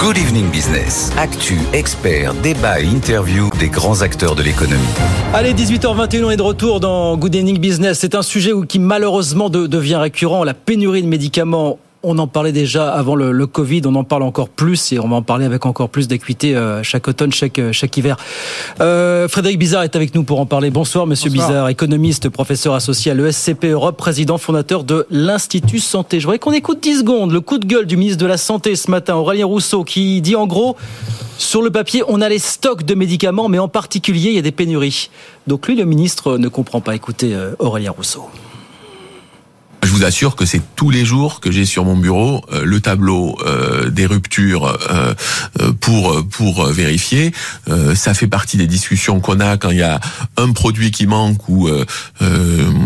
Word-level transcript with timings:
Good 0.00 0.16
Evening 0.16 0.50
Business. 0.50 1.12
Actu, 1.18 1.58
experts, 1.74 2.32
débat 2.32 2.80
et 2.80 2.86
interview 2.86 3.50
des 3.58 3.68
grands 3.68 4.00
acteurs 4.00 4.34
de 4.34 4.42
l'économie. 4.42 4.80
Allez, 5.34 5.52
18h21, 5.52 6.24
on 6.24 6.30
est 6.30 6.38
de 6.38 6.42
retour 6.42 6.80
dans 6.80 7.18
Good 7.18 7.34
Evening 7.34 7.58
Business. 7.58 7.98
C'est 7.98 8.14
un 8.14 8.22
sujet 8.22 8.52
qui 8.66 8.78
malheureusement 8.78 9.50
devient 9.50 9.96
récurrent, 9.96 10.42
la 10.42 10.54
pénurie 10.54 11.02
de 11.02 11.06
médicaments 11.06 11.78
on 12.02 12.18
en 12.18 12.26
parlait 12.26 12.52
déjà 12.52 12.92
avant 12.92 13.14
le, 13.14 13.46
Covid, 13.46 13.82
on 13.84 13.94
en 13.94 14.04
parle 14.04 14.22
encore 14.22 14.48
plus 14.48 14.92
et 14.92 14.98
on 14.98 15.08
va 15.08 15.16
en 15.16 15.22
parler 15.22 15.44
avec 15.44 15.66
encore 15.66 15.90
plus 15.90 16.08
d'acuité 16.08 16.56
euh, 16.56 16.82
chaque 16.82 17.08
automne, 17.08 17.32
chaque, 17.32 17.58
euh, 17.58 17.72
chaque 17.72 17.96
hiver. 17.96 18.16
Euh, 18.80 19.28
Frédéric 19.28 19.58
Bizarre 19.58 19.82
est 19.82 19.96
avec 19.96 20.14
nous 20.14 20.22
pour 20.22 20.40
en 20.40 20.46
parler. 20.46 20.70
Bonsoir 20.70 21.06
Monsieur 21.06 21.30
Bizarre, 21.30 21.68
économiste, 21.68 22.28
professeur 22.28 22.74
associé 22.74 23.12
à 23.12 23.14
l'ESCP 23.14 23.66
Europe, 23.66 23.96
président 23.96 24.38
fondateur 24.38 24.84
de 24.84 25.06
l'Institut 25.10 25.80
Santé. 25.80 26.20
Je 26.20 26.26
voudrais 26.26 26.38
qu'on 26.38 26.52
écoute 26.52 26.80
10 26.80 27.00
secondes 27.00 27.32
le 27.32 27.40
coup 27.40 27.58
de 27.58 27.66
gueule 27.66 27.86
du 27.86 27.96
ministre 27.96 28.20
de 28.20 28.26
la 28.26 28.38
Santé 28.38 28.76
ce 28.76 28.90
matin, 28.90 29.16
Aurélien 29.16 29.46
Rousseau, 29.46 29.84
qui 29.84 30.20
dit 30.22 30.36
en 30.36 30.46
gros, 30.46 30.76
sur 31.38 31.62
le 31.62 31.70
papier, 31.70 32.02
on 32.08 32.20
a 32.20 32.28
les 32.28 32.38
stocks 32.38 32.84
de 32.84 32.94
médicaments, 32.94 33.48
mais 33.48 33.58
en 33.58 33.68
particulier, 33.68 34.30
il 34.30 34.36
y 34.36 34.38
a 34.38 34.42
des 34.42 34.52
pénuries. 34.52 35.10
Donc 35.46 35.68
lui, 35.68 35.76
le 35.76 35.84
ministre, 35.84 36.38
ne 36.38 36.48
comprend 36.48 36.80
pas. 36.80 36.94
Écoutez 36.94 37.36
Aurélien 37.58 37.90
Rousseau. 37.90 38.28
Je 39.82 39.90
vous 39.90 40.04
assure 40.04 40.36
que 40.36 40.44
c'est 40.44 40.60
tous 40.76 40.90
les 40.90 41.04
jours 41.04 41.40
que 41.40 41.50
j'ai 41.50 41.64
sur 41.64 41.84
mon 41.84 41.96
bureau 41.96 42.44
euh, 42.52 42.64
le 42.64 42.80
tableau 42.80 43.38
euh, 43.46 43.88
des 43.88 44.06
ruptures 44.06 44.76
euh, 44.90 45.14
pour 45.80 46.26
pour 46.28 46.66
vérifier. 46.66 47.32
ça 47.94 48.14
fait 48.14 48.26
partie 48.26 48.56
des 48.56 48.66
discussions 48.66 49.20
qu'on 49.20 49.40
a 49.40 49.56
quand 49.56 49.70
il 49.70 49.78
y 49.78 49.82
a 49.82 50.00
un 50.36 50.52
produit 50.52 50.90
qui 50.90 51.06
manque 51.06 51.48
ou 51.48 51.68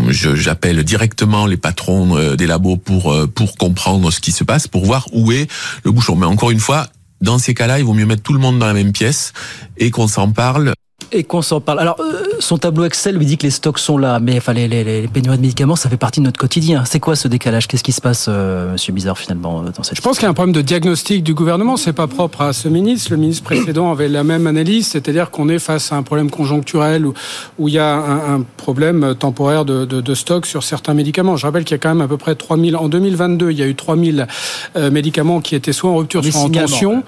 j'appelle 0.09 0.83
directement 0.83 1.45
les 1.45 1.57
patrons 1.57 2.35
des 2.35 2.47
labos 2.47 2.77
pour 2.77 3.15
pour 3.33 3.57
comprendre 3.57 4.11
ce 4.11 4.19
qui 4.19 4.31
se 4.31 4.43
passe, 4.43 4.67
pour 4.67 4.85
voir 4.85 5.07
où 5.11 5.31
est 5.31 5.49
le 5.83 5.91
bouchon. 5.91 6.15
Mais 6.15 6.25
encore 6.25 6.51
une 6.51 6.59
fois, 6.59 6.87
dans 7.21 7.37
ces 7.37 7.53
cas-là, 7.53 7.79
il 7.79 7.85
vaut 7.85 7.93
mieux 7.93 8.05
mettre 8.05 8.23
tout 8.23 8.33
le 8.33 8.39
monde 8.39 8.59
dans 8.59 8.67
la 8.67 8.73
même 8.73 8.91
pièce 8.91 9.33
et 9.77 9.91
qu'on 9.91 10.07
s'en 10.07 10.31
parle 10.31 10.73
et 11.11 11.23
qu'on 11.23 11.41
s'en 11.41 11.61
parle. 11.61 11.79
Alors, 11.79 11.99
euh, 11.99 12.23
son 12.39 12.57
tableau 12.57 12.85
Excel 12.85 13.15
lui 13.15 13.25
dit 13.25 13.37
que 13.37 13.43
les 13.43 13.51
stocks 13.51 13.79
sont 13.79 13.97
là, 13.97 14.19
mais 14.19 14.37
enfin, 14.37 14.53
les, 14.53 14.67
les, 14.67 14.83
les, 14.83 15.07
pénuries 15.07 15.37
de 15.37 15.41
médicaments, 15.41 15.75
ça 15.75 15.89
fait 15.89 15.97
partie 15.97 16.19
de 16.19 16.25
notre 16.25 16.39
quotidien. 16.39 16.83
C'est 16.85 16.99
quoi 16.99 17.15
ce 17.15 17.27
décalage? 17.27 17.67
Qu'est-ce 17.67 17.83
qui 17.83 17.91
se 17.91 18.01
passe, 18.01 18.25
euh, 18.27 18.73
Monsieur 18.73 18.93
Bizarre, 18.93 19.17
finalement, 19.17 19.61
euh, 19.61 19.71
dans 19.75 19.83
cette 19.83 19.97
Je 19.97 20.01
pense 20.01 20.17
qu'il 20.17 20.23
y 20.23 20.27
a 20.27 20.29
un 20.29 20.33
problème 20.33 20.53
de 20.53 20.61
diagnostic 20.61 21.23
du 21.23 21.33
gouvernement. 21.33 21.77
C'est 21.77 21.93
pas 21.93 22.07
propre 22.07 22.41
à 22.41 22.53
ce 22.53 22.67
ministre. 22.67 23.11
Le 23.11 23.17
ministre 23.17 23.43
précédent 23.43 23.91
avait 23.91 24.07
la 24.07 24.23
même 24.23 24.47
analyse, 24.47 24.87
c'est-à-dire 24.87 25.31
qu'on 25.31 25.49
est 25.49 25.59
face 25.59 25.91
à 25.91 25.95
un 25.95 26.03
problème 26.03 26.29
conjoncturel 26.29 27.05
où, 27.05 27.13
où 27.59 27.67
il 27.67 27.75
y 27.75 27.79
a 27.79 27.93
un, 27.93 28.35
un 28.35 28.41
problème 28.57 29.15
temporaire 29.15 29.65
de, 29.65 29.85
de, 29.85 30.01
de, 30.01 30.15
stock 30.15 30.45
sur 30.45 30.63
certains 30.63 30.93
médicaments. 30.93 31.37
Je 31.37 31.45
rappelle 31.45 31.63
qu'il 31.63 31.75
y 31.75 31.79
a 31.79 31.79
quand 31.79 31.89
même 31.89 32.01
à 32.01 32.07
peu 32.07 32.17
près 32.17 32.35
3000. 32.35 32.75
En 32.75 32.89
2022, 32.89 33.51
il 33.51 33.57
y 33.57 33.63
a 33.63 33.67
eu 33.67 33.75
3000 33.75 34.27
euh, 34.75 34.91
médicaments 34.91 35.41
qui 35.41 35.55
étaient 35.55 35.73
soit 35.73 35.89
en 35.89 35.97
rupture, 35.97 36.23
soit 36.23 36.41
en 36.41 36.49
tension, 36.49 37.03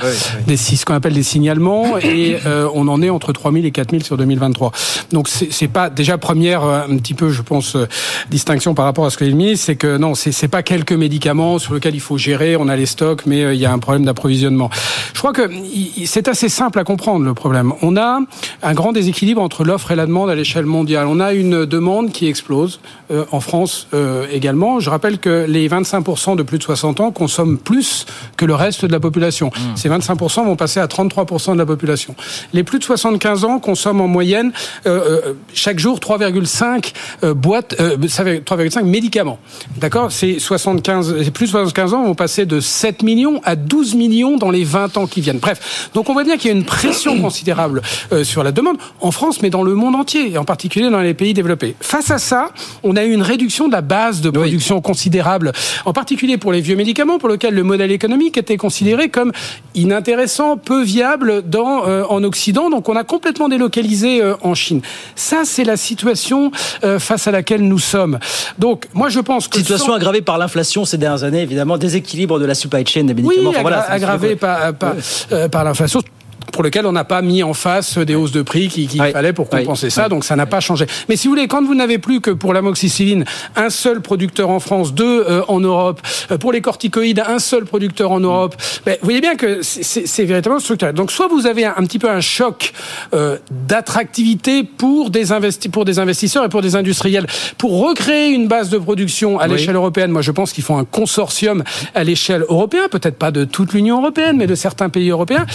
des, 0.47 0.57
ce 0.57 0.85
qu'on 0.85 0.93
appelle 0.93 1.13
des 1.13 1.23
signalements, 1.23 1.97
et 1.97 2.37
on 2.73 2.87
en 2.87 3.01
est 3.01 3.09
entre 3.09 3.33
3000 3.33 3.65
et 3.65 3.71
4000 3.71 4.03
sur 4.03 4.17
2023. 4.17 4.71
Donc 5.11 5.16
c'est 5.25 5.67
pas 5.67 5.89
déjà 5.89 6.17
première 6.17 6.63
euh, 6.63 6.83
un 6.89 6.97
petit 6.97 7.13
peu, 7.13 7.29
je 7.29 7.41
pense, 7.41 7.75
euh, 7.75 7.87
distinction 8.29 8.73
par 8.73 8.85
rapport 8.85 9.05
à 9.05 9.09
ce 9.09 9.17
que 9.17 9.25
dit 9.25 9.57
c'est 9.57 9.75
que 9.75 9.97
non, 9.97 10.15
c'est 10.15 10.47
pas 10.47 10.63
quelques 10.63 10.93
médicaments 10.93 11.59
sur 11.59 11.73
lesquels 11.73 11.95
il 11.95 12.01
faut 12.01 12.17
gérer. 12.17 12.55
On 12.55 12.67
a 12.67 12.75
les 12.75 12.85
stocks, 12.85 13.25
mais 13.25 13.43
euh, 13.43 13.53
il 13.53 13.59
y 13.59 13.65
a 13.65 13.71
un 13.71 13.79
problème 13.79 14.05
d'approvisionnement. 14.05 14.69
Je 15.17 15.21
crois 15.23 15.33
que 15.33 15.49
c'est 16.05 16.27
assez 16.27 16.47
simple 16.47 16.77
à 16.77 16.83
comprendre 16.83 17.25
le 17.25 17.33
problème. 17.33 17.73
On 17.81 17.97
a 17.97 18.19
un 18.61 18.73
grand 18.75 18.91
déséquilibre 18.91 19.41
entre 19.41 19.63
l'offre 19.63 19.89
et 19.89 19.95
la 19.95 20.05
demande 20.05 20.29
à 20.29 20.35
l'échelle 20.35 20.67
mondiale. 20.67 21.07
On 21.07 21.19
a 21.19 21.33
une 21.33 21.65
demande 21.65 22.11
qui 22.11 22.27
explose 22.27 22.79
en 23.31 23.39
France 23.39 23.87
également. 24.31 24.79
Je 24.79 24.91
rappelle 24.91 25.17
que 25.17 25.47
les 25.47 25.67
25% 25.67 26.35
de 26.35 26.43
plus 26.43 26.59
de 26.59 26.63
60 26.63 26.99
ans 26.99 27.09
consomment 27.09 27.57
plus 27.57 28.05
que 28.37 28.45
le 28.45 28.53
reste 28.53 28.85
de 28.85 28.91
la 28.91 28.99
population. 28.99 29.47
Mmh. 29.47 29.75
Ces 29.75 29.89
25% 29.89 30.45
vont 30.45 30.55
passer 30.55 30.79
à 30.79 30.85
33% 30.85 31.53
de 31.53 31.57
la 31.57 31.65
population. 31.65 32.15
Les 32.53 32.63
plus 32.63 32.77
de 32.77 32.83
75 32.83 33.43
ans 33.43 33.57
consomment 33.57 34.01
en 34.01 34.07
moyenne 34.07 34.51
euh, 34.85 35.21
euh, 35.25 35.33
chaque 35.51 35.79
jour 35.79 35.97
3,5 35.97 36.93
euh, 37.23 37.33
boîtes, 37.33 37.75
3,5 37.75 38.83
médicaments. 38.83 39.39
D'accord? 39.77 40.11
C'est 40.11 40.37
75, 40.37 41.31
plus 41.31 41.47
de 41.47 41.51
75 41.51 41.95
ans 41.95 42.03
vont 42.03 42.13
passer 42.13 42.45
de 42.45 42.59
7 42.59 43.01
millions 43.01 43.41
à 43.43 43.55
12 43.55 43.95
millions 43.95 44.37
dans 44.37 44.51
les 44.51 44.63
20 44.63 44.97
ans 44.97 45.06
qui 45.07 45.21
viennent. 45.21 45.39
Bref, 45.39 45.89
donc 45.93 46.09
on 46.09 46.13
voit 46.13 46.23
bien 46.23 46.37
qu'il 46.37 46.51
y 46.51 46.53
a 46.53 46.57
une 46.57 46.65
pression 46.65 47.19
considérable 47.21 47.81
sur 48.23 48.43
la 48.43 48.51
demande 48.51 48.77
en 49.01 49.11
France, 49.11 49.41
mais 49.41 49.49
dans 49.49 49.63
le 49.63 49.73
monde 49.75 49.95
entier, 49.95 50.31
et 50.31 50.37
en 50.37 50.45
particulier 50.45 50.89
dans 50.89 51.01
les 51.01 51.13
pays 51.13 51.33
développés. 51.33 51.75
Face 51.79 52.11
à 52.11 52.17
ça, 52.17 52.49
on 52.83 52.95
a 52.95 53.03
eu 53.03 53.11
une 53.11 53.21
réduction 53.21 53.67
de 53.67 53.73
la 53.73 53.81
base 53.81 54.21
de 54.21 54.29
production 54.29 54.81
considérable, 54.81 55.51
en 55.85 55.93
particulier 55.93 56.37
pour 56.37 56.51
les 56.51 56.61
vieux 56.61 56.75
médicaments, 56.75 57.19
pour 57.19 57.29
lesquels 57.29 57.53
le 57.53 57.63
modèle 57.63 57.91
économique 57.91 58.37
était 58.37 58.57
considéré 58.57 59.09
comme 59.09 59.31
inintéressant, 59.75 60.57
peu 60.57 60.83
viable 60.83 61.43
dans, 61.47 61.83
en 62.09 62.23
Occident. 62.23 62.69
Donc 62.69 62.89
on 62.89 62.95
a 62.95 63.03
complètement 63.03 63.49
délocalisé 63.49 64.21
en 64.41 64.55
Chine. 64.55 64.81
Ça, 65.15 65.41
c'est 65.45 65.63
la 65.63 65.77
situation 65.77 66.51
euh, 66.83 66.99
face 66.99 67.27
à 67.27 67.31
laquelle 67.31 67.61
nous 67.61 67.79
sommes. 67.79 68.19
Donc, 68.57 68.85
moi, 68.93 69.09
je 69.09 69.19
pense 69.19 69.47
que... 69.47 69.57
Situation 69.57 69.93
aggravée 69.93 70.21
par 70.21 70.37
l'inflation 70.37 70.85
ces 70.85 70.97
dernières 70.97 71.23
années, 71.23 71.41
évidemment, 71.41 71.77
déséquilibre 71.77 72.39
de 72.39 72.45
la 72.45 72.55
supply 72.55 72.85
chain 72.85 73.03
des 73.03 73.13
médicaments. 73.13 73.49
Oui, 73.49 73.55
voilà, 73.61 73.81
aggravée 73.81 74.35
par, 74.35 74.73
par, 74.73 74.93
euh, 75.31 75.49
par 75.49 75.63
l'inflation 75.63 76.01
pour 76.51 76.63
lequel 76.63 76.85
on 76.85 76.91
n'a 76.91 77.03
pas 77.03 77.21
mis 77.21 77.43
en 77.43 77.53
face 77.53 77.97
des 77.97 78.15
hausses 78.15 78.31
de 78.31 78.41
prix 78.41 78.67
qu'il 78.67 78.89
fallait 78.89 79.33
pour 79.33 79.49
compenser 79.49 79.89
ça, 79.89 80.09
donc 80.09 80.23
ça 80.23 80.35
n'a 80.35 80.45
pas 80.45 80.59
changé. 80.59 80.85
Mais 81.09 81.15
si 81.15 81.27
vous 81.27 81.33
voulez, 81.33 81.47
quand 81.47 81.63
vous 81.63 81.75
n'avez 81.75 81.97
plus 81.97 82.21
que 82.21 82.31
pour 82.31 82.53
l'amoxicilline 82.53 83.25
un 83.55 83.69
seul 83.69 84.01
producteur 84.01 84.49
en 84.49 84.59
France, 84.59 84.93
deux 84.93 85.23
euh, 85.27 85.43
en 85.47 85.59
Europe, 85.59 86.01
euh, 86.31 86.37
pour 86.37 86.51
les 86.51 86.61
corticoïdes 86.61 87.23
un 87.27 87.39
seul 87.39 87.65
producteur 87.65 88.11
en 88.11 88.19
Europe, 88.19 88.55
ben, 88.85 88.97
vous 88.99 89.05
voyez 89.05 89.21
bien 89.21 89.35
que 89.35 89.61
c'est 89.61 90.25
véritablement 90.25 90.59
structurel. 90.59 90.95
Donc 90.95 91.11
soit 91.11 91.27
vous 91.27 91.45
avez 91.45 91.65
un, 91.65 91.73
petit 91.83 91.99
peu 91.99 92.09
un 92.09 92.21
choc 92.21 92.73
euh, 93.13 93.37
d'attractivité 93.51 94.63
pour 94.63 95.09
des 95.09 95.25
pour 95.71 95.85
des 95.85 95.99
investisseurs 95.99 96.43
et 96.43 96.49
pour 96.49 96.61
des 96.61 96.75
industriels, 96.75 97.27
pour 97.57 97.87
recréer 97.87 98.29
une 98.29 98.47
base 98.47 98.69
de 98.69 98.77
production 98.77 99.39
à 99.39 99.47
l'échelle 99.47 99.75
européenne. 99.75 100.11
Moi, 100.11 100.21
je 100.21 100.31
pense 100.31 100.53
qu'il 100.53 100.63
faut 100.63 100.75
un 100.75 100.85
consortium 100.85 101.63
à 101.93 102.03
l'échelle 102.03 102.43
européenne, 102.47 102.87
peut-être 102.89 103.17
pas 103.17 103.31
de 103.31 103.45
toute 103.45 103.73
l'Union 103.73 103.99
européenne, 103.99 104.37
mais 104.37 104.47
de 104.47 104.55
certains 104.55 104.89
pays 104.89 105.09
européens, 105.09 105.45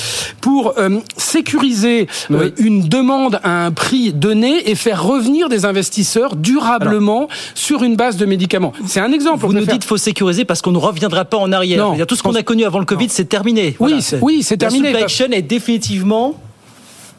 pour 0.40 0.71
euh, 0.78 0.98
sécuriser 1.16 2.06
euh, 2.30 2.50
une 2.58 2.88
demande 2.88 3.40
à 3.42 3.66
un 3.66 3.70
prix 3.70 4.12
donné 4.12 4.70
et 4.70 4.74
faire 4.74 5.02
revenir 5.04 5.48
des 5.48 5.64
investisseurs 5.64 6.36
durablement 6.36 7.28
sur 7.54 7.82
une 7.82 7.96
base 7.96 8.16
de 8.16 8.26
médicaments. 8.26 8.72
C'est 8.86 9.00
un 9.00 9.12
exemple. 9.12 9.46
Vous 9.46 9.52
nous 9.52 9.60
dites 9.60 9.80
qu'il 9.80 9.84
faut 9.84 9.96
sécuriser 9.96 10.44
parce 10.44 10.62
qu'on 10.62 10.72
ne 10.72 10.78
reviendra 10.78 11.24
pas 11.24 11.36
en 11.38 11.52
arrière. 11.52 11.78
Non, 11.78 12.06
tout 12.06 12.16
ce 12.16 12.22
qu'on 12.22 12.34
a 12.34 12.42
connu 12.42 12.64
avant 12.64 12.78
le 12.78 12.84
Covid, 12.84 13.08
c'est 13.08 13.28
terminé. 13.28 13.76
Oui, 13.80 14.04
oui, 14.20 14.42
c'est 14.42 14.56
terminé. 14.56 14.92
La 14.92 15.00
supply 15.00 15.14
chain 15.14 15.32
est 15.32 15.42
définitivement 15.42 16.34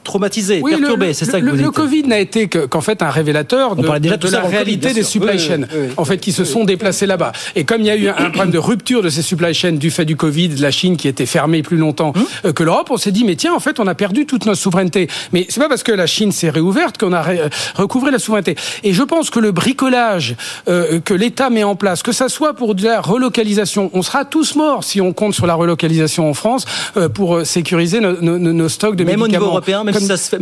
traumatisé, 0.03 0.61
perturbé, 0.61 1.13
c'est 1.13 1.25
ça 1.25 1.39
que 1.39 1.45
vous 1.45 1.55
dites. 1.55 1.65
Le 1.65 1.71
Covid 1.71 2.03
n'a 2.03 2.19
été 2.19 2.47
qu'en 2.47 2.81
fait 2.81 3.01
un 3.01 3.09
révélateur 3.09 3.75
de, 3.75 3.83
la 4.31 4.41
réalité 4.41 4.93
des 4.93 5.03
supply 5.03 5.39
chains, 5.39 5.67
en 5.97 6.05
fait, 6.05 6.17
qui 6.17 6.31
se 6.31 6.43
sont 6.43 6.63
déplacés 6.63 7.05
là-bas. 7.05 7.31
Et 7.55 7.63
comme 7.63 7.81
il 7.81 7.87
y 7.87 7.91
a 7.91 7.95
eu 7.95 8.07
un 8.09 8.29
problème 8.29 8.51
de 8.51 8.57
rupture 8.57 9.01
de 9.01 9.09
ces 9.09 9.21
supply 9.21 9.53
chains 9.53 9.73
du 9.73 9.91
fait 9.91 10.05
du 10.05 10.15
Covid, 10.15 10.49
de 10.49 10.61
la 10.61 10.71
Chine 10.71 10.97
qui 10.97 11.07
était 11.07 11.25
fermée 11.25 11.61
plus 11.61 11.77
longtemps 11.77 12.13
hum? 12.15 12.25
euh, 12.45 12.53
que 12.53 12.63
l'Europe, 12.63 12.89
on 12.91 12.97
s'est 12.97 13.11
dit 13.11 13.23
mais 13.23 13.35
tiens, 13.35 13.53
en 13.53 13.59
fait, 13.59 13.79
on 13.79 13.87
a 13.87 13.95
perdu 13.95 14.25
toute 14.25 14.45
notre 14.45 14.59
souveraineté. 14.59 15.07
Mais 15.31 15.45
c'est 15.49 15.59
pas 15.59 15.69
parce 15.69 15.83
que 15.83 15.91
la 15.91 16.07
Chine 16.07 16.31
s'est 16.31 16.49
réouverte 16.49 16.97
qu'on 16.97 17.13
a 17.13 17.27
euh, 17.29 17.49
recouvré 17.75 18.11
la 18.11 18.19
souveraineté. 18.19 18.55
Et 18.83 18.93
je 18.93 19.03
pense 19.03 19.29
que 19.29 19.39
le 19.39 19.51
bricolage 19.51 20.35
euh, 20.67 20.99
que 20.99 21.13
l'État 21.13 21.49
met 21.49 21.63
en 21.63 21.75
place, 21.75 22.03
que 22.03 22.11
ça 22.11 22.29
soit 22.29 22.53
pour 22.53 22.75
de 22.75 22.83
la 22.83 23.01
relocalisation, 23.01 23.89
on 23.93 24.01
sera 24.01 24.25
tous 24.25 24.55
morts 24.55 24.83
si 24.83 25.01
on 25.01 25.13
compte 25.13 25.33
sur 25.33 25.47
la 25.47 25.55
relocalisation 25.55 26.29
en 26.29 26.33
France 26.33 26.65
pour 27.13 27.45
sécuriser 27.45 27.99
nos, 27.99 28.69
stocks 28.69 28.95
de 28.95 29.03
Même 29.03 29.19
médicaments. 29.19 29.23
Même 29.23 29.23
au 29.23 29.27
niveau 29.27 29.45
européen, 29.45 29.83
même 29.83 29.92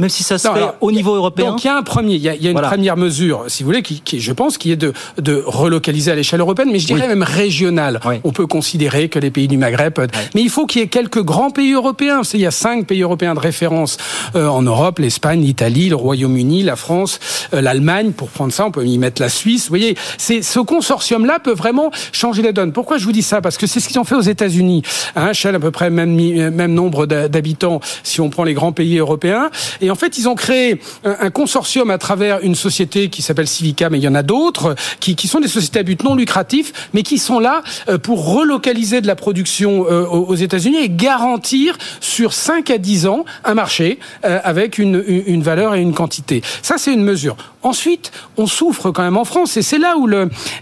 si 0.09 0.23
ça 0.23 0.37
se 0.37 0.47
fait 0.47 0.65
au 0.81 0.91
niveau 0.91 1.15
européen. 1.15 1.51
Donc 1.51 1.63
il 1.63 1.67
y 1.67 1.69
a 1.69 1.77
un 1.77 1.83
premier, 1.83 2.15
il 2.15 2.21
y 2.21 2.29
a, 2.29 2.35
il 2.35 2.43
y 2.43 2.47
a 2.47 2.51
une 2.51 2.61
première 2.61 2.97
mesure, 2.97 3.45
si 3.47 3.63
vous 3.63 3.67
voulez, 3.67 3.81
qui, 3.81 4.01
qui, 4.01 4.19
je 4.19 4.33
pense, 4.33 4.57
qui 4.57 4.71
est 4.71 4.75
de, 4.75 4.93
de 5.17 5.43
relocaliser 5.45 6.11
à 6.11 6.15
l'échelle 6.15 6.39
européenne, 6.39 6.69
mais 6.71 6.79
je 6.79 6.87
dirais 6.87 7.07
même 7.07 7.23
régionale. 7.23 7.99
On 8.23 8.31
peut 8.31 8.47
considérer 8.47 9.09
que 9.09 9.19
les 9.19 9.31
pays 9.31 9.47
du 9.47 9.57
Maghreb, 9.57 9.93
mais 10.35 10.41
il 10.41 10.49
faut 10.49 10.65
qu'il 10.65 10.81
y 10.81 10.83
ait 10.83 10.87
quelques 10.87 11.23
grands 11.23 11.51
pays 11.51 11.73
européens. 11.73 12.21
Il 12.33 12.39
y 12.39 12.45
a 12.45 12.51
cinq 12.51 12.87
pays 12.87 13.01
européens 13.01 13.33
de 13.33 13.39
référence 13.39 13.97
euh, 14.35 14.47
en 14.47 14.61
Europe 14.61 14.99
l'Espagne, 14.99 15.41
l'Italie, 15.41 15.89
le 15.89 15.95
Royaume-Uni, 15.95 16.63
la 16.63 16.75
France, 16.75 17.19
euh, 17.53 17.61
l'Allemagne. 17.61 18.11
Pour 18.11 18.29
prendre 18.29 18.53
ça, 18.53 18.65
on 18.65 18.71
peut 18.71 18.85
y 18.85 18.97
mettre 18.97 19.21
la 19.21 19.29
Suisse. 19.29 19.63
Vous 19.63 19.69
voyez, 19.69 19.95
c'est 20.17 20.41
ce 20.41 20.59
consortium-là 20.59 21.39
peut 21.39 21.53
vraiment 21.53 21.91
changer 22.11 22.41
la 22.41 22.51
donne. 22.51 22.71
Pourquoi 22.71 22.97
je 22.97 23.05
vous 23.05 23.11
dis 23.11 23.21
ça? 23.21 23.41
Parce 23.41 23.57
que 23.57 23.67
c'est 23.67 23.79
ce 23.79 23.87
qu'ils 23.87 23.99
ont 23.99 24.03
fait 24.03 24.15
aux 24.15 24.21
États-Unis, 24.21 24.83
un 25.15 25.31
à 25.31 25.59
peu 25.59 25.71
près 25.71 25.89
même 25.89 26.15
même 26.15 26.73
nombre 26.73 27.05
d'habitants 27.05 27.79
si 28.03 28.21
on 28.21 28.29
prend 28.29 28.43
les 28.43 28.53
grands 28.53 28.71
pays 28.71 28.97
européens 28.97 29.40
demain. 29.41 29.51
Et 29.81 29.91
en 29.91 29.95
fait, 29.95 30.17
ils 30.17 30.27
ont 30.29 30.35
créé 30.35 30.79
un, 31.03 31.29
consortium 31.29 31.89
à 31.89 31.97
travers 31.97 32.39
une 32.41 32.55
société 32.55 33.09
qui 33.09 33.21
s'appelle 33.21 33.47
Civica, 33.47 33.89
mais 33.89 33.97
il 33.97 34.03
y 34.03 34.07
en 34.07 34.15
a 34.15 34.23
d'autres, 34.23 34.75
qui, 34.99 35.27
sont 35.27 35.39
des 35.39 35.47
sociétés 35.47 35.79
à 35.79 35.83
but 35.83 36.03
non 36.03 36.15
lucratif, 36.15 36.89
mais 36.93 37.03
qui 37.03 37.17
sont 37.17 37.39
là 37.39 37.63
euh, 37.89 37.97
pour 37.97 38.33
relocaliser 38.33 39.01
de 39.01 39.07
la 39.07 39.15
production 39.15 39.85
euh, 39.89 40.05
aux 40.05 40.35
États-Unis 40.35 40.77
et 40.77 40.89
garantir 40.89 41.77
sur 41.99 42.33
5 42.33 42.69
à 42.69 42.77
10 42.77 43.07
ans 43.07 43.25
un 43.43 43.53
marché 43.53 43.99
euh, 44.25 44.39
avec 44.43 44.77
une, 44.77 45.41
valeur 45.41 45.75
et 45.75 45.81
une 45.81 45.93
quantité. 45.93 46.41
Ça, 46.61 46.75
c'est 46.77 46.93
une 46.93 47.03
mesure. 47.03 47.35
Ensuite, 47.63 48.11
on 48.37 48.47
souffre 48.47 48.91
quand 48.91 49.03
même 49.03 49.17
en 49.17 49.25
France, 49.25 49.57
et 49.57 49.61
c'est 49.61 49.77
là 49.77 49.97
où 49.97 50.07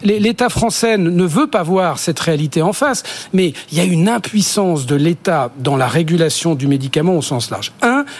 l'État 0.04 0.50
français 0.50 0.98
ne 0.98 1.26
veut 1.26 1.48
pas 1.48 1.64
voir 1.64 2.00
cette 2.00 2.20
réalité 2.20 2.62
en 2.62 2.74
face. 2.74 3.04
Mais 3.34 3.54
il 3.72 3.78
y 3.78 3.81
a 3.81 3.84
une 3.84 4.10
impuissance 4.10 4.86
de 4.86 4.96
l'État 4.96 5.52
dans 5.58 5.78
la 5.78 5.88
régulation 5.88 6.56
du 6.56 6.68
médicament 6.68 7.16
au 7.16 7.22
sens 7.22 7.50
large. 7.50 7.72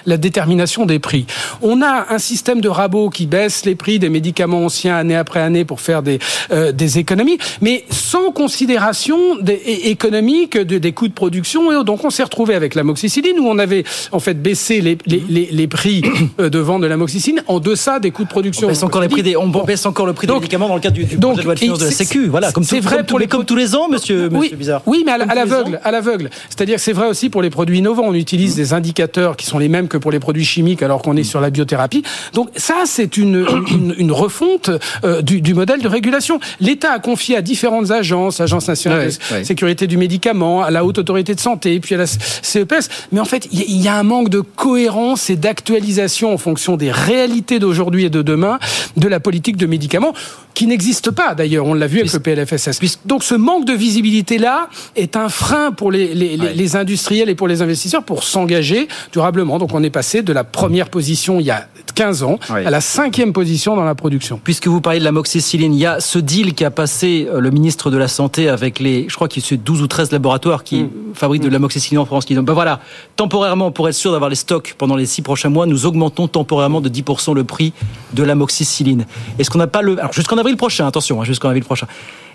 La 0.06 0.18
détermination 0.18 0.86
des 0.86 1.00
prix. 1.00 1.26
On 1.62 1.82
a 1.82 2.08
un 2.10 2.20
système 2.20 2.62
de 2.62 2.70
rabot 2.70 3.10
qui 3.10 3.26
baisse 3.26 3.66
les 3.66 3.76
prix 3.76 4.00
des 4.00 4.10
médicaments 4.10 4.66
anciens 4.66 4.96
année 4.96 5.16
après 5.16 5.40
année 5.40 5.66
pour 5.66 5.82
faire 5.82 6.04
des, 6.04 6.20
euh, 6.52 6.72
des 6.72 7.00
économies, 7.00 7.38
mais 7.62 7.86
sans 7.90 8.32
considération 8.32 9.18
des, 9.42 9.62
économique 9.86 10.58
des 10.58 10.92
coûts 10.92 11.08
de 11.08 11.14
production. 11.14 11.72
Et 11.72 11.84
donc 11.84 12.04
on 12.04 12.10
s'est 12.10 12.24
retrouvé 12.24 12.56
avec 12.56 12.76
l'amoxicilline 12.76 13.40
où 13.40 13.48
on 13.48 13.60
avait 13.60 13.84
en 14.12 14.20
fait 14.20 14.42
baissé 14.42 14.82
les, 14.82 14.98
les, 15.06 15.50
les, 15.52 15.68
prix 15.68 16.02
euh, 16.40 16.50
de 16.50 16.60
vente 16.60 16.82
de 16.82 16.88
l'amoxicilline 16.88 17.44
en 17.48 17.60
deçà 17.60 18.00
des 18.00 18.12
coûts 18.12 18.24
de 18.24 18.30
production. 18.30 18.68
On 18.68 18.72
baisse 18.72 18.84
encore, 18.84 19.02
les 19.02 19.10
prix 19.10 19.24
des, 19.24 19.36
on 19.36 19.48
baisse 19.48 19.86
encore 19.86 20.06
le 20.06 20.14
prix 20.14 20.28
des 20.28 20.34
médicaments 20.34 20.68
dans 20.68 20.76
le 20.76 20.82
cadre 20.82 20.96
du, 20.96 21.06
du 21.06 21.18
projet 21.18 21.42
de 21.42 21.46
loi 21.46 21.56
de 21.56 21.60
finances 21.60 21.80
de 21.80 21.86
la 21.86 21.92
Sécu. 21.92 22.28
Voilà, 22.28 22.52
comme 22.52 22.64
c'est 22.64 22.80
vrai 22.80 23.04
pour 23.04 23.20
les 23.20 23.28
comme 23.28 23.46
tous 23.46 23.56
les 23.56 23.76
ans, 23.76 23.88
monsieur, 23.90 24.30
oui, 24.32 24.54
Bizarre. 24.56 24.82
Oui, 24.86 25.04
mais 25.06 25.12
à 25.12 25.18
l'aveugle, 25.18 25.80
à 25.84 25.92
l'aveugle. 25.92 26.30
C'est-à-dire 26.50 26.76
que 26.76 26.82
c'est 26.82 26.94
vrai 26.94 27.08
aussi 27.08 27.30
pour 27.30 27.42
les 27.42 27.50
produits 27.50 27.80
innovants. 27.80 28.04
On 28.06 28.14
utilise 28.14 28.56
des 28.56 28.74
indicateurs 28.74 29.38
qui 29.38 29.46
sont 29.46 29.60
les 29.60 29.70
mêmes 29.70 29.79
que 29.88 29.98
pour 29.98 30.12
les 30.12 30.20
produits 30.20 30.46
chimiques, 30.46 30.84
alors 30.84 31.02
qu'on 31.02 31.16
est 31.16 31.24
sur 31.24 31.42
la 31.42 31.50
biothérapie. 31.50 32.04
Donc 32.34 32.50
ça, 32.56 32.84
c'est 32.86 33.18
une, 33.18 33.46
une, 33.72 33.96
une, 33.98 34.12
refonte 34.12 34.70
euh, 35.04 35.22
du, 35.22 35.42
du, 35.42 35.54
modèle 35.54 35.82
de 35.82 35.88
régulation. 35.88 36.40
L'État 36.60 36.92
a 36.92 37.00
confié 37.00 37.38
à 37.38 37.42
différentes 37.42 37.92
agences, 37.92 38.42
Agence 38.42 38.68
nationale 38.68 39.08
de 39.08 39.44
sécurité 39.44 39.88
du 39.88 39.98
médicament, 39.98 40.64
à 40.64 40.72
la 40.72 40.84
Haute 40.84 40.98
Autorité 40.98 41.36
de 41.36 41.40
Santé, 41.40 41.80
puis 41.80 41.96
à 41.96 41.98
la 41.98 42.08
CEPS. 42.08 42.90
Mais 43.12 43.20
en 43.20 43.26
fait, 43.26 43.48
il 43.52 43.82
y, 43.82 43.88
a 43.88 43.96
un 43.96 44.04
manque 44.04 44.30
de 44.30 44.42
cohérence 44.42 45.30
et 45.30 45.36
d'actualisation 45.36 46.34
en 46.34 46.38
fonction 46.38 46.78
des 46.78 46.92
réalités 46.92 47.60
d'aujourd'hui 47.60 48.06
et 48.06 48.10
de 48.10 48.22
demain 48.22 48.60
de 48.98 49.08
la 49.08 49.20
politique 49.20 49.58
de 49.58 49.66
médicaments 49.66 50.14
qui 50.60 50.68
n'existe 50.68 51.12
pas 51.12 51.36
d'ailleurs. 51.36 51.66
On 51.66 51.74
l'a 51.74 51.88
vu 51.88 52.00
avec 52.00 52.12
le 52.12 52.20
PLFSS. 52.20 52.82
Donc 53.06 53.24
ce 53.24 53.34
manque 53.34 53.64
de 53.64 53.72
visibilité-là 53.72 54.68
est 54.98 55.16
un 55.16 55.30
frein 55.30 55.72
pour 55.72 55.90
les, 55.90 56.14
les, 56.14 56.36
les, 56.36 56.76
industriels 56.76 57.30
et 57.30 57.36
pour 57.36 57.48
les 57.48 57.62
investisseurs 57.62 58.04
pour 58.04 58.26
s'engager 58.26 58.90
durablement. 59.14 59.58
Donc 59.58 59.74
on 59.74 59.82
est 59.84 59.90
passé 59.90 60.22
de 60.22 60.34
la 60.34 60.44
première 60.44 60.90
position 60.90 61.40
il 61.40 61.46
y 61.46 61.52
a 61.52 61.70
15 62.00 62.24
ans 62.24 62.40
à 62.48 62.70
la 62.70 62.80
cinquième 62.80 63.34
position 63.34 63.76
dans 63.76 63.84
la 63.84 63.94
production. 63.94 64.40
Puisque 64.42 64.68
vous 64.68 64.80
parlez 64.80 65.00
de 65.00 65.04
la 65.04 65.12
moxicilline, 65.12 65.74
il 65.74 65.82
y 65.82 65.86
a 65.86 66.00
ce 66.00 66.18
deal 66.18 66.54
qui 66.54 66.64
a 66.64 66.72
passé 66.72 67.28
euh, 67.30 67.42
le 67.42 67.52
ministre 67.52 67.92
de 67.92 67.98
la 67.98 68.08
Santé 68.08 68.48
avec 68.48 68.80
les, 68.80 69.10
je 69.10 69.16
crois 69.16 69.28
qu'il 69.28 69.44
y 69.44 69.54
a 69.54 69.58
12 69.58 69.82
ou 69.82 69.88
13 69.88 70.14
laboratoires 70.14 70.64
qui 70.64 70.84
mm. 70.84 70.90
fabriquent 71.14 71.44
de 71.44 71.50
la 71.50 71.60
moxicilline 71.60 72.00
en 72.00 72.06
France, 72.06 72.24
qui 72.24 72.36
disent, 72.36 72.42
ben 72.42 72.54
voilà, 72.54 72.80
temporairement, 73.18 73.72
pour 73.72 73.90
être 73.90 73.96
sûr 73.96 74.14
d'avoir 74.14 74.30
les 74.30 74.38
stocks 74.38 74.76
pendant 74.78 74.96
les 74.96 75.06
six 75.06 75.22
prochains 75.22 75.50
mois, 75.50 75.66
nous 75.66 75.86
augmentons 75.86 76.30
temporairement 76.30 76.80
de 76.80 76.88
10% 76.88 77.36
le 77.36 77.44
prix 77.44 77.74
de 78.14 78.24
la 78.24 78.34
moxicilline. 78.34 79.06
Est-ce 79.38 79.50
qu'on 79.50 79.60
n'a 79.60 79.68
pas 79.68 79.82
le, 79.82 80.00
alors 80.00 80.14
jusqu'en 80.14 80.38
avril 80.38 80.56
prochain, 80.56 80.88
attention, 80.88 81.22
hein, 81.22 81.26
jusqu'en 81.26 81.50
avril 81.50 81.66
prochain. 81.66 81.88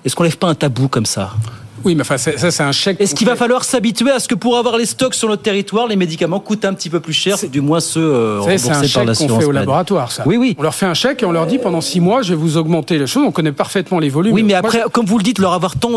Est-ce 0.04 0.14
qu'on 0.14 0.24
lève 0.24 0.36
pas 0.36 0.48
un 0.48 0.54
tabou 0.54 0.88
comme 0.88 1.06
ça? 1.06 1.32
Oui, 1.84 1.94
mais 1.94 2.00
enfin, 2.00 2.16
ça, 2.16 2.50
c'est 2.50 2.62
un 2.62 2.72
chèque. 2.72 2.98
Est-ce 3.00 3.14
qu'il 3.14 3.26
va 3.26 3.36
falloir 3.36 3.62
s'habituer 3.62 4.10
à 4.10 4.18
ce 4.18 4.26
que 4.26 4.34
pour 4.34 4.56
avoir 4.56 4.78
les 4.78 4.86
stocks 4.86 5.14
sur 5.14 5.28
notre 5.28 5.42
territoire, 5.42 5.86
les 5.86 5.96
médicaments 5.96 6.40
coûtent 6.40 6.64
un 6.64 6.72
petit 6.72 6.88
peu 6.88 6.98
plus 7.00 7.12
cher, 7.12 7.36
du 7.52 7.60
moins 7.60 7.80
ceux 7.80 8.00
euh, 8.00 8.40
remboursés 8.40 8.68
par 8.68 9.04
l'assurance 9.04 9.18
C'est 9.18 9.26
qu'on 9.26 9.38
fait 9.40 9.44
au 9.44 9.52
laboratoire, 9.52 10.10
ça. 10.10 10.22
Oui, 10.26 10.38
oui. 10.38 10.56
On 10.58 10.62
leur 10.62 10.74
fait 10.74 10.86
un 10.86 10.94
chèque 10.94 11.22
et 11.22 11.26
on 11.26 11.32
leur 11.32 11.46
dit 11.46 11.58
pendant 11.58 11.82
six 11.82 12.00
mois, 12.00 12.22
je 12.22 12.30
vais 12.30 12.40
vous 12.40 12.56
augmenter 12.56 12.98
les 12.98 13.06
choses. 13.06 13.24
On 13.26 13.32
connaît 13.32 13.52
parfaitement 13.52 13.98
les 13.98 14.08
volumes. 14.08 14.34
Oui, 14.34 14.42
mais 14.42 14.54
après, 14.54 14.82
comme 14.92 15.04
vous 15.04 15.18
le 15.18 15.24
dites, 15.24 15.38
leur 15.38 15.52
avoir 15.52 15.76
tant, 15.76 15.90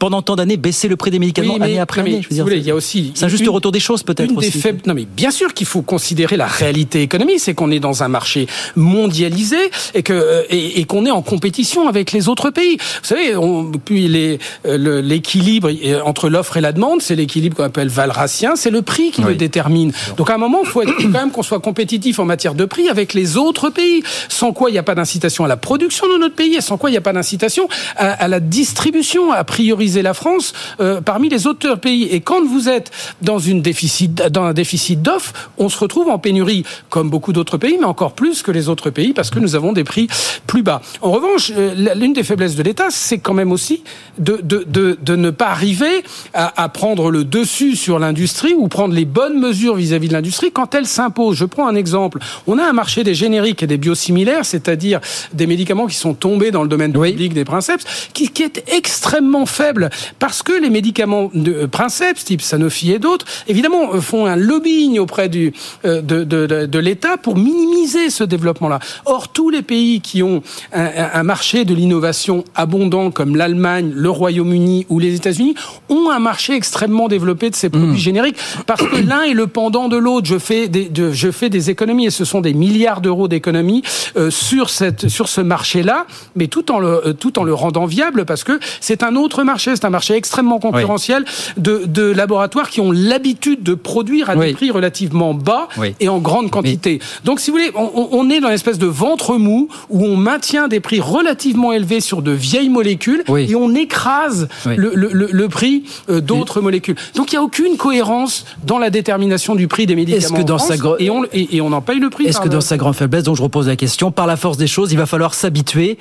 pendant 0.00 0.22
tant 0.22 0.34
d'années 0.34 0.56
baissé 0.56 0.88
le 0.88 0.96
prix 0.96 1.12
des 1.12 1.20
médicaments 1.20 1.56
année 1.56 1.78
après 1.78 2.00
année. 2.00 2.22
je 2.22 2.28
veux 2.28 2.44
dire, 2.44 2.56
il 2.56 2.66
y 2.66 2.70
a 2.70 2.74
aussi. 2.74 3.12
C'est 3.14 3.26
un 3.26 3.28
juste 3.28 3.46
retour 3.46 3.70
des 3.70 3.80
choses, 3.80 4.02
peut-être. 4.02 4.34
Des 4.34 4.50
faibles... 4.50 4.80
Non, 4.86 4.94
mais 4.94 5.04
bien 5.04 5.30
sûr 5.30 5.54
qu'il 5.54 5.66
faut 5.66 5.82
considérer 5.82 6.36
la 6.36 6.46
réalité 6.46 7.02
économique, 7.02 7.38
c'est 7.38 7.54
qu'on 7.54 7.70
est 7.70 7.80
dans 7.80 8.02
un 8.02 8.08
marché 8.08 8.46
mondialisé 8.76 9.58
et 9.94 10.02
que 10.02 10.12
euh, 10.12 10.42
et, 10.48 10.84
qu'on 10.86 11.04
est 11.04 11.10
en 11.10 11.22
compétition 11.22 11.86
avec 11.86 12.12
les 12.12 12.28
autres 12.28 12.50
pays. 12.50 12.78
Vous 12.78 13.06
savez, 13.06 13.36
on, 13.36 13.70
puis 13.70 14.38
euh, 14.66 15.02
l'équilibre 15.02 15.70
entre 16.04 16.30
l'offre 16.30 16.56
et 16.56 16.60
la 16.60 16.72
demande, 16.72 17.02
c'est 17.02 17.14
l'équilibre 17.14 17.56
qu'on 17.56 17.64
appelle 17.64 17.88
valracien, 17.88 18.56
c'est 18.56 18.70
le 18.70 18.82
prix 18.82 19.10
qui 19.10 19.22
le 19.22 19.34
détermine. 19.34 19.92
Donc 20.16 20.30
à 20.30 20.34
un 20.34 20.38
moment, 20.38 20.60
il 20.64 20.68
faut 20.68 20.82
être, 20.82 20.96
quand 20.96 21.08
même 21.10 21.30
qu'on 21.30 21.42
soit 21.42 21.60
compétitif 21.60 22.18
en 22.18 22.24
matière 22.24 22.54
de 22.54 22.64
prix 22.64 22.88
avec 22.88 23.12
les 23.12 23.36
autres 23.36 23.68
pays, 23.68 24.02
sans 24.28 24.52
quoi 24.52 24.70
il 24.70 24.72
n'y 24.72 24.78
a 24.78 24.82
pas 24.82 24.94
d'incitation 24.94 25.44
à 25.44 25.48
la 25.48 25.58
production 25.58 26.06
de 26.08 26.18
notre 26.18 26.34
pays, 26.34 26.54
et 26.54 26.62
sans 26.62 26.78
quoi 26.78 26.88
il 26.88 26.94
n'y 26.94 26.98
a 26.98 27.02
pas 27.02 27.12
d'incitation 27.12 27.68
à, 27.96 28.28
la 28.28 28.40
distribution, 28.40 29.32
à 29.32 29.44
prioriser 29.44 29.89
la 29.96 30.14
France 30.14 30.52
euh, 30.80 31.00
parmi 31.00 31.28
les 31.28 31.46
autres 31.46 31.74
pays. 31.74 32.04
Et 32.04 32.20
quand 32.20 32.44
vous 32.44 32.68
êtes 32.68 32.90
dans, 33.22 33.38
une 33.38 33.62
déficit, 33.62 34.14
dans 34.14 34.44
un 34.44 34.52
déficit 34.52 35.02
d'offres, 35.02 35.32
on 35.58 35.68
se 35.68 35.78
retrouve 35.78 36.08
en 36.08 36.18
pénurie, 36.18 36.64
comme 36.88 37.10
beaucoup 37.10 37.32
d'autres 37.32 37.58
pays, 37.58 37.76
mais 37.78 37.86
encore 37.86 38.12
plus 38.12 38.42
que 38.42 38.50
les 38.50 38.68
autres 38.68 38.90
pays, 38.90 39.12
parce 39.12 39.30
que 39.30 39.38
nous 39.38 39.54
avons 39.54 39.72
des 39.72 39.84
prix 39.84 40.08
plus 40.46 40.62
bas. 40.62 40.80
En 41.02 41.10
revanche, 41.10 41.52
euh, 41.56 41.94
l'une 41.94 42.12
des 42.12 42.22
faiblesses 42.22 42.56
de 42.56 42.62
l'État, 42.62 42.88
c'est 42.90 43.18
quand 43.18 43.34
même 43.34 43.52
aussi 43.52 43.82
de, 44.18 44.40
de, 44.42 44.64
de, 44.66 44.98
de 45.02 45.16
ne 45.16 45.30
pas 45.30 45.48
arriver 45.48 46.04
à, 46.34 46.68
prendre 46.68 47.10
le 47.10 47.24
dessus 47.24 47.76
sur 47.76 47.98
l'industrie 47.98 48.54
ou 48.54 48.68
prendre 48.68 48.94
les 48.94 49.04
bonnes 49.04 49.38
mesures 49.38 49.74
vis-à-vis 49.74 50.08
de 50.08 50.12
l'industrie 50.12 50.52
quand 50.52 50.74
elle 50.74 50.86
s'impose. 50.86 51.36
Je 51.36 51.44
prends 51.44 51.66
un 51.66 51.74
exemple. 51.74 52.18
On 52.46 52.58
a 52.58 52.64
un 52.64 52.72
marché 52.72 53.04
des 53.04 53.14
génériques 53.14 53.62
et 53.62 53.66
des 53.66 53.78
biosimilaires, 53.78 54.44
c'est-à-dire 54.44 55.00
des 55.32 55.46
médicaments 55.46 55.86
qui 55.86 55.96
sont 55.96 56.14
tombés 56.14 56.50
dans 56.50 56.62
le 56.62 56.68
domaine 56.68 56.92
public 56.92 57.32
des 57.34 57.44
princeps, 57.44 58.10
qui, 58.12 58.28
qui, 58.28 58.42
est 58.42 58.62
extrêmement 58.72 59.46
faible 59.46 59.79
parce 60.18 60.42
que 60.42 60.52
les 60.52 60.70
médicaments 60.70 61.30
de 61.34 61.52
euh, 61.52 61.66
princeps, 61.66 62.24
type 62.24 62.42
Sanofi 62.42 62.92
et 62.92 62.98
d'autres, 62.98 63.26
évidemment, 63.48 63.94
euh, 63.94 64.00
font 64.00 64.26
un 64.26 64.36
lobbying 64.36 64.98
auprès 64.98 65.28
du, 65.28 65.52
euh, 65.84 66.02
de, 66.02 66.24
de, 66.24 66.66
de, 66.66 66.78
l'État 66.78 67.16
pour 67.16 67.36
minimiser 67.36 68.10
ce 68.10 68.24
développement-là. 68.24 68.80
Or, 69.04 69.28
tous 69.28 69.50
les 69.50 69.62
pays 69.62 70.00
qui 70.00 70.22
ont 70.22 70.42
un, 70.72 70.88
un 71.14 71.22
marché 71.22 71.64
de 71.64 71.74
l'innovation 71.74 72.44
abondant, 72.54 73.10
comme 73.10 73.36
l'Allemagne, 73.36 73.92
le 73.94 74.10
Royaume-Uni 74.10 74.86
ou 74.88 74.98
les 74.98 75.14
États-Unis, 75.14 75.54
ont 75.88 76.10
un 76.10 76.18
marché 76.18 76.54
extrêmement 76.54 77.08
développé 77.08 77.50
de 77.50 77.54
ces 77.54 77.68
produits 77.68 77.90
mmh. 77.90 77.96
génériques 77.96 78.36
parce 78.66 78.82
que 78.82 78.96
l'un 78.96 79.22
est 79.22 79.34
le 79.34 79.46
pendant 79.46 79.88
de 79.88 79.96
l'autre. 79.96 80.26
Je 80.26 80.38
fais 80.38 80.68
des, 80.68 80.88
de, 80.88 81.12
je 81.12 81.30
fais 81.30 81.48
des 81.48 81.70
économies 81.70 82.06
et 82.06 82.10
ce 82.10 82.24
sont 82.24 82.40
des 82.40 82.54
milliards 82.54 83.00
d'euros 83.00 83.28
d'économies 83.28 83.82
euh, 84.16 84.30
sur 84.30 84.70
cette, 84.70 85.08
sur 85.08 85.28
ce 85.28 85.40
marché-là, 85.40 86.06
mais 86.36 86.46
tout 86.46 86.70
en 86.72 86.78
le, 86.78 87.14
tout 87.18 87.38
en 87.38 87.44
le 87.44 87.54
rendant 87.54 87.86
viable 87.86 88.24
parce 88.24 88.44
que 88.44 88.58
c'est 88.80 89.02
un 89.02 89.16
autre 89.16 89.42
marché, 89.42 89.69
c'est 89.76 89.84
un 89.84 89.90
marché 89.90 90.14
extrêmement 90.14 90.58
concurrentiel 90.58 91.24
de, 91.56 91.82
de 91.86 92.02
laboratoires 92.02 92.70
qui 92.70 92.80
ont 92.80 92.92
l'habitude 92.92 93.62
de 93.62 93.74
produire 93.74 94.30
à 94.30 94.36
des 94.36 94.52
prix 94.52 94.70
relativement 94.70 95.34
bas 95.34 95.68
et 96.00 96.08
en 96.08 96.18
grande 96.18 96.50
quantité. 96.50 97.00
Donc, 97.24 97.40
si 97.40 97.50
vous 97.50 97.56
voulez, 97.58 97.70
on, 97.74 98.08
on 98.12 98.30
est 98.30 98.40
dans 98.40 98.48
une 98.48 98.54
espèce 98.54 98.78
de 98.78 98.86
ventre 98.86 99.36
mou 99.36 99.68
où 99.88 100.04
on 100.04 100.16
maintient 100.16 100.68
des 100.68 100.80
prix 100.80 101.00
relativement 101.00 101.72
élevés 101.72 102.00
sur 102.00 102.22
de 102.22 102.30
vieilles 102.30 102.68
molécules 102.68 103.24
et 103.36 103.54
on 103.54 103.74
écrase 103.74 104.48
le, 104.66 104.92
le, 104.94 105.28
le 105.30 105.48
prix 105.48 105.84
euh, 106.08 106.20
d'autres 106.20 106.60
molécules. 106.60 106.96
Donc 107.14 107.32
il 107.32 107.36
n'y 107.36 107.40
a 107.40 107.42
aucune 107.42 107.76
cohérence 107.76 108.44
dans 108.64 108.78
la 108.78 108.90
détermination 108.90 109.54
du 109.54 109.68
prix 109.68 109.86
des 109.86 109.96
médicaments 109.96 110.38
que 110.38 110.42
dans 110.42 110.58
sa 110.58 110.74
et, 110.98 111.10
on, 111.10 111.24
et, 111.32 111.60
on 111.60 111.72
en 111.72 111.80
paye 111.80 111.98
le 111.98 112.10
prix. 112.10 112.26
Est-ce 112.26 112.40
que 112.40 112.48
dans 112.48 112.60
sa 112.60 112.76
grande 112.76 112.94
faiblesse, 112.94 113.24
donc 113.24 113.36
je 113.36 113.42
repose 113.42 113.66
la 113.68 113.76
question, 113.76 114.10
par 114.10 114.26
la 114.26 114.36
force 114.36 114.56
des 114.56 114.66
choses, 114.66 114.92
il 114.92 114.98
va 114.98 115.06
falloir 115.06 115.34
s'habituer 115.34 115.98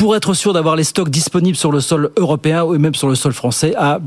pour 0.00 0.16
être 0.16 0.32
sûr 0.32 0.54
d'avoir 0.54 0.76
les 0.76 0.84
stocks 0.84 1.10
disponibles 1.10 1.58
sur 1.58 1.70
le 1.70 1.80
sol 1.80 2.10
européen 2.16 2.64
ou 2.64 2.78
même 2.78 2.94
sur 2.94 3.06
le 3.06 3.14
sol 3.14 3.34
français 3.34 3.74
à 3.76 4.00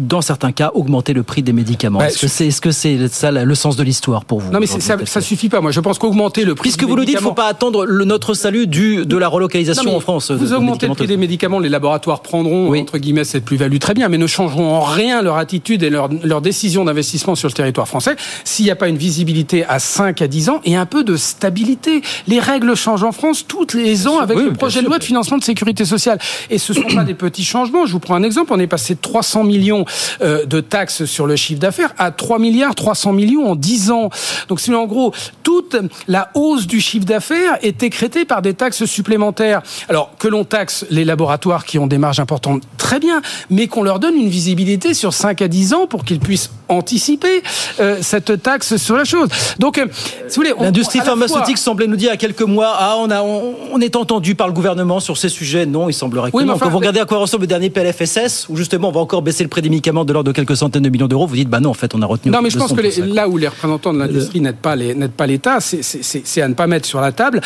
dans 0.00 0.22
certains 0.22 0.52
cas, 0.52 0.70
augmenter 0.74 1.12
le 1.12 1.22
prix 1.22 1.42
des 1.42 1.52
médicaments. 1.52 1.98
Bah, 1.98 2.08
est-ce 2.08 2.20
que 2.20 2.28
c'est 2.28 2.46
est 2.46 2.64
-ce 2.64 2.72
c'est 2.72 3.08
ça 3.08 3.30
le 3.30 3.54
sens 3.54 3.76
de 3.76 3.82
l'histoire 3.82 4.24
pour 4.24 4.40
vous 4.40 4.50
Non, 4.50 4.60
mais 4.60 4.66
ça, 4.66 4.96
ça 5.04 5.20
suffit 5.20 5.48
pas. 5.48 5.60
Moi, 5.60 5.70
je 5.70 5.80
pense 5.80 5.98
qu'augmenter 5.98 6.44
le 6.44 6.54
prix. 6.54 6.70
Puisque 6.70 6.84
vous 6.84 6.96
nous 6.96 7.04
dites, 7.04 7.16
il 7.18 7.22
ne 7.22 7.28
faut 7.28 7.32
pas 7.32 7.46
attendre 7.46 7.84
le, 7.84 8.04
notre 8.04 8.34
salut 8.34 8.66
du 8.66 9.04
de 9.06 9.16
la 9.16 9.28
relocalisation 9.28 9.94
en 9.94 10.00
France. 10.00 10.30
Vous 10.30 10.52
augmentez 10.52 10.86
le 10.88 10.94
prix 10.94 11.06
des 11.06 11.16
médicaments, 11.16 11.58
les 11.58 11.68
laboratoires 11.68 12.20
prendront 12.20 12.74
entre 12.74 12.98
guillemets 12.98 13.24
cette 13.24 13.44
plus-value 13.44 13.78
très 13.78 13.94
bien, 13.94 14.08
mais 14.08 14.18
ne 14.18 14.26
changeront 14.26 14.74
en 14.74 14.80
rien 14.80 15.22
leur 15.22 15.36
attitude 15.36 15.82
et 15.82 15.90
leur, 15.90 16.08
leur 16.22 16.40
décision 16.40 16.84
d'investissement 16.84 17.34
sur 17.34 17.48
le 17.48 17.54
territoire 17.54 17.88
français 17.88 18.16
s'il 18.44 18.64
n'y 18.64 18.70
a 18.70 18.76
pas 18.76 18.88
une 18.88 18.96
visibilité 18.96 19.64
à 19.64 19.78
5 19.78 20.22
à 20.22 20.28
10 20.28 20.48
ans 20.48 20.60
et 20.64 20.76
un 20.76 20.86
peu 20.86 21.04
de 21.04 21.16
stabilité. 21.16 22.02
Les 22.26 22.40
règles 22.40 22.74
changent 22.74 23.04
en 23.04 23.12
France 23.12 23.44
toutes 23.46 23.74
les 23.74 24.06
ans 24.06 24.18
avec 24.18 24.38
le 24.38 24.52
projet 24.52 24.80
de 24.80 24.86
loi 24.86 24.98
de 24.98 25.04
financement 25.04 25.38
de 25.38 25.44
sécurité 25.44 25.84
sociale. 25.84 26.18
Et 26.48 26.58
ce 26.58 26.72
ne 26.72 26.78
sont 26.78 26.94
pas 26.94 27.04
des 27.04 27.14
petits 27.14 27.44
changements. 27.44 27.86
Je 27.86 27.92
vous 27.92 28.00
prends 28.00 28.14
un 28.14 28.22
exemple. 28.22 28.52
On 28.52 28.58
est 28.58 28.66
passé 28.66 28.94
de 28.94 29.00
300 29.00 29.44
millions 29.44 29.84
de 30.20 30.60
taxes 30.60 31.04
sur 31.04 31.26
le 31.26 31.36
chiffre 31.36 31.60
d'affaires 31.60 31.94
à 31.98 32.10
3 32.10 32.38
milliards 32.38 32.74
300 32.74 33.12
millions 33.12 33.50
en 33.50 33.56
10 33.56 33.90
ans. 33.90 34.10
Donc 34.48 34.60
c'est 34.60 34.74
en 34.74 34.86
gros 34.86 35.12
toute 35.50 35.76
la 36.06 36.30
hausse 36.34 36.68
du 36.68 36.80
chiffre 36.80 37.04
d'affaires 37.04 37.58
est 37.62 37.82
écrétée 37.82 38.24
par 38.24 38.40
des 38.40 38.54
taxes 38.54 38.84
supplémentaires. 38.84 39.62
Alors 39.88 40.12
que 40.16 40.28
l'on 40.28 40.44
taxe 40.44 40.86
les 40.90 41.04
laboratoires 41.04 41.64
qui 41.64 41.76
ont 41.80 41.88
des 41.88 41.98
marges 41.98 42.20
importantes, 42.20 42.62
très 42.78 43.00
bien, 43.00 43.20
mais 43.50 43.66
qu'on 43.66 43.82
leur 43.82 43.98
donne 43.98 44.14
une 44.14 44.28
visibilité 44.28 44.94
sur 44.94 45.12
5 45.12 45.42
à 45.42 45.48
10 45.48 45.74
ans 45.74 45.86
pour 45.88 46.04
qu'ils 46.04 46.20
puissent 46.20 46.50
anticiper 46.68 47.42
euh, 47.80 47.98
cette 48.00 48.40
taxe 48.44 48.76
sur 48.76 48.96
la 48.96 49.04
chose. 49.04 49.28
Donc, 49.58 49.78
euh, 49.78 49.86
si 50.28 50.36
vous 50.38 50.42
voulez, 50.42 50.54
l'industrie 50.60 51.00
pharmaceutique 51.00 51.58
semblait 51.58 51.88
nous 51.88 51.96
dire 51.96 52.12
à 52.12 52.16
quelques 52.16 52.42
mois, 52.42 52.72
ah, 52.78 52.94
on 53.00 53.10
a, 53.10 53.20
on, 53.22 53.80
est 53.80 53.96
entendu 53.96 54.36
par 54.36 54.46
le 54.46 54.52
gouvernement 54.52 55.00
sur 55.00 55.16
ces 55.16 55.28
sujets. 55.28 55.66
Non, 55.66 55.88
il 55.88 55.94
semblerait 55.94 56.30
que 56.30 56.42
non. 56.42 56.58
Quand 56.58 56.68
vous 56.68 56.78
regardez 56.78 57.00
à 57.00 57.06
quoi 57.06 57.18
ressemble 57.18 57.42
le 57.42 57.48
dernier 57.48 57.70
PLFSS, 57.70 58.46
où 58.48 58.56
justement 58.56 58.90
on 58.90 58.92
va 58.92 59.00
encore 59.00 59.22
baisser 59.22 59.42
le 59.42 59.48
prix 59.48 59.62
des 59.62 59.68
médicaments 59.68 60.04
de 60.04 60.12
l'ordre 60.12 60.28
de 60.28 60.32
quelques 60.32 60.56
centaines 60.56 60.84
de 60.84 60.90
millions 60.90 61.08
d'euros, 61.08 61.26
vous 61.26 61.34
dites, 61.34 61.48
bah 61.48 61.58
non, 61.58 61.70
en 61.70 61.74
fait, 61.74 61.92
on 61.96 62.02
a 62.02 62.06
retenu. 62.06 62.30
Non, 62.30 62.40
mais 62.40 62.50
je 62.50 62.58
pense 62.58 62.72
que 62.72 63.00
là 63.02 63.28
où 63.28 63.36
les 63.36 63.48
représentants 63.48 63.92
de 63.92 63.98
l'industrie 63.98 64.40
n'aident 64.40 64.56
pas 64.56 64.76
pas 65.08 65.26
l'État, 65.40 65.58
c'est 65.60 66.42
à 66.42 66.48
ne 66.48 66.54
pas 66.54 66.66
mettre 66.66 66.86
sur 66.86 67.00
la 67.00 67.12
table 67.12 67.40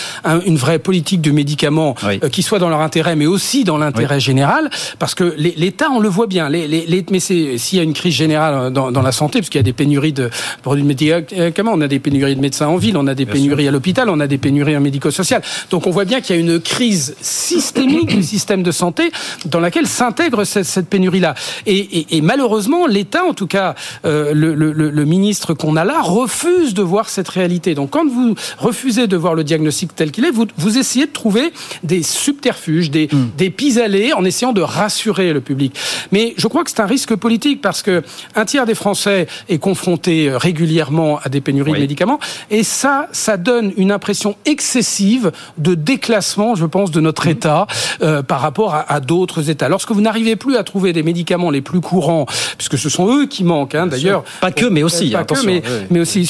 une 0.46 0.56
vraie 0.56 0.80
politique 0.80 1.20
de 1.20 1.30
médicaments 1.30 1.94
euh, 2.04 2.28
qui 2.28 2.42
soit 2.42 2.58
dans 2.58 2.68
leur 2.68 2.80
intérêt, 2.80 3.14
mais 3.14 3.26
aussi 3.26 3.62
dans 3.62 3.78
l'intérêt 3.78 4.18
général, 4.18 4.68
parce 4.98 5.14
que 5.14 5.34
l'État, 5.36 5.90
on 5.90 6.00
le 6.00 6.08
voit 6.08 6.26
bien. 6.26 6.48
Les, 6.48 6.66
les, 6.66 7.06
mais 7.10 7.20
s'il 7.20 7.78
y 7.78 7.78
a 7.78 7.82
une 7.82 7.92
crise 7.92 8.14
générale 8.14 8.72
dans, 8.72 8.90
dans 8.90 9.02
la 9.02 9.12
santé, 9.12 9.38
parce 9.38 9.48
qu'il 9.48 9.60
y 9.60 9.60
a 9.60 9.64
des 9.64 9.72
pénuries 9.72 10.12
de 10.12 10.30
produits 10.62 10.82
de 10.82 10.88
médicaments, 10.88 11.72
on 11.74 11.80
a 11.80 11.88
des 11.88 12.00
pénuries 12.00 12.34
de 12.34 12.40
médecins 12.40 12.66
en 12.66 12.76
ville, 12.76 12.96
on 12.96 13.06
a 13.06 13.14
des 13.14 13.26
pénuries 13.26 13.68
à 13.68 13.70
l'hôpital, 13.70 14.08
on 14.08 14.18
a 14.18 14.26
des 14.26 14.38
pénuries 14.38 14.76
en 14.76 14.80
médico-social. 14.80 15.42
Donc 15.70 15.86
on 15.86 15.90
voit 15.90 16.04
bien 16.04 16.20
qu'il 16.20 16.34
y 16.34 16.38
a 16.38 16.40
une 16.40 16.60
crise 16.60 17.14
systémique 17.20 18.16
du 18.16 18.22
système 18.22 18.62
de 18.62 18.72
santé 18.72 19.12
dans 19.44 19.60
laquelle 19.60 19.86
s'intègre 19.86 20.44
cette, 20.44 20.64
cette 20.64 20.88
pénurie-là. 20.88 21.34
Et, 21.66 21.76
et, 21.76 22.16
et, 22.16 22.20
malheureusement, 22.20 22.86
l'État, 22.86 23.24
en 23.24 23.34
tout 23.34 23.46
cas 23.46 23.74
euh, 24.04 24.32
le, 24.34 24.54
le, 24.54 24.72
le, 24.72 25.04
ministre 25.04 25.54
qu'on 25.54 25.76
a 25.76 25.84
là, 25.84 26.00
refuse 26.02 26.74
de 26.74 26.82
voir 26.82 27.08
cette 27.08 27.28
réalité. 27.28 27.74
Donc 27.74 27.83
quand 27.90 28.08
vous 28.08 28.34
refusez 28.58 29.06
de 29.06 29.16
voir 29.16 29.34
le 29.34 29.44
diagnostic 29.44 29.94
tel 29.94 30.10
qu'il 30.10 30.24
est, 30.24 30.30
vous, 30.30 30.46
vous 30.56 30.78
essayez 30.78 31.06
de 31.06 31.12
trouver 31.12 31.52
des 31.82 32.02
subterfuges, 32.02 32.90
des, 32.90 33.08
mm. 33.10 33.30
des 33.36 33.50
pis-aller 33.50 34.12
en 34.12 34.24
essayant 34.24 34.52
de 34.52 34.60
rassurer 34.60 35.32
le 35.32 35.40
public. 35.40 35.74
Mais 36.12 36.34
je 36.36 36.46
crois 36.46 36.64
que 36.64 36.70
c'est 36.70 36.80
un 36.80 36.86
risque 36.86 37.14
politique 37.14 37.60
parce 37.60 37.82
que 37.82 38.02
un 38.34 38.44
tiers 38.44 38.66
des 38.66 38.74
Français 38.74 39.26
est 39.48 39.58
confronté 39.58 40.28
euh, 40.28 40.38
régulièrement 40.38 41.18
à 41.22 41.28
des 41.28 41.40
pénuries 41.40 41.72
de 41.72 41.78
médicaments 41.78 42.18
et 42.50 42.62
ça, 42.62 43.08
ça 43.12 43.36
donne 43.36 43.72
une 43.76 43.92
impression 43.92 44.36
excessive 44.44 45.32
de 45.58 45.74
déclassement, 45.74 46.54
je 46.54 46.66
pense, 46.66 46.90
de 46.90 47.00
notre 47.00 47.26
État 47.26 47.66
euh, 48.02 48.22
par 48.22 48.40
rapport 48.40 48.74
à, 48.74 48.92
à 48.92 49.00
d'autres 49.00 49.50
États. 49.50 49.68
Lorsque 49.68 49.90
vous 49.90 50.00
n'arrivez 50.00 50.36
plus 50.36 50.56
à 50.56 50.64
trouver 50.64 50.92
des 50.92 51.02
médicaments 51.02 51.50
les 51.50 51.60
plus 51.60 51.80
courants, 51.80 52.26
puisque 52.56 52.78
ce 52.78 52.88
sont 52.88 53.08
eux 53.10 53.26
qui 53.26 53.44
manquent, 53.44 53.74
hein, 53.74 53.86
d'ailleurs. 53.86 54.24
Pas 54.40 54.52
que, 54.52 54.66
mais 54.66 54.82
aussi. 54.82 55.10
Pas 55.10 55.24
que, 55.24 55.44
mais, 55.46 55.62
mais 55.90 56.00
aussi 56.00 56.28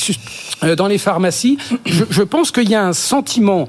euh, 0.63 0.77
dans 0.77 0.87
les 0.87 0.99
pharmacies. 0.99 1.44
Je, 1.87 2.05
je 2.11 2.23
pense 2.23 2.51
qu'il 2.51 2.69
y 2.69 2.75
a 2.75 2.85
un 2.85 2.93
sentiment 2.93 3.67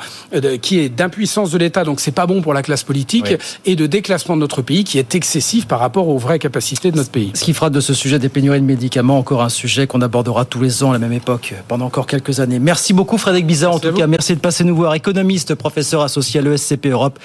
qui 0.62 0.79
est 0.79 0.89
d'impuissance 0.89 1.51
de 1.51 1.58
l'État, 1.58 1.84
donc 1.84 2.00
c'est 2.00 2.12
pas 2.12 2.25
bon 2.25 2.41
pour 2.41 2.53
la 2.53 2.62
classe 2.62 2.84
politique, 2.84 3.34
et 3.65 3.75
de 3.75 3.86
déclassement 3.86 4.36
de 4.36 4.41
notre 4.41 4.62
pays 4.62 4.84
qui 4.84 5.00
est 5.00 5.15
excessif 5.15 5.67
par 5.67 5.79
rapport 5.79 6.08
aux 6.08 6.17
vraies 6.17 6.39
capacités 6.39 6.91
de 6.91 6.98
notre 6.98 7.12
pays. 7.12 7.32
Ce 7.34 7.44
qui 7.44 7.53
fera 7.53 7.70
de 7.70 7.79
ce 7.79 7.94
sujet 7.94 8.20
des 8.20 8.29
pénuries 8.29 8.62
de 8.62 8.65
médicaments 8.65 9.17
encore 9.17 9.44
un 9.44 9.50
sujet 9.50 9.88
qu'on 9.88 10.01
abordera 10.01 10.46
tous 10.46 10.62
les 10.62 10.84
ans 10.84 10.91
à 10.91 10.94
la 10.94 11.00
même 11.00 11.13
époque 11.13 11.53
pendant 11.67 11.86
encore 11.86 12.08
quelques 12.08 12.39
années. 12.39 12.60
Merci 12.60 12.94
beaucoup 12.94 13.17
Frédéric 13.17 13.48
Bizarre 13.48 13.74
en 13.74 13.79
tout 13.79 13.94
cas. 13.94 14.08
Merci 14.08 14.36
de 14.36 14.39
passer 14.39 14.63
nous 14.63 14.75
voir. 14.75 14.94
Économiste, 14.94 15.55
professeur 15.55 16.01
associé 16.01 16.39
à 16.39 16.44
l'ESCP 16.44 16.88
Europe 16.88 17.20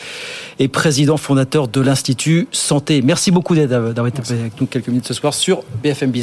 et 0.59 0.69
président 0.69 1.17
fondateur 1.17 1.69
de 1.69 1.81
l'Institut 1.81 2.49
Santé. 2.53 3.03
Merci 3.03 3.31
beaucoup 3.31 3.55
d'avoir 3.55 4.07
été 4.07 4.21
avec 4.33 4.61
nous 4.61 4.67
quelques 4.67 4.89
minutes 4.89 5.07
ce 5.07 5.15
soir 5.15 5.35
sur 5.35 5.63
BFM 5.83 6.11
Business. 6.11 6.21